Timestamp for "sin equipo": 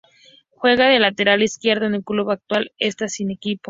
3.07-3.59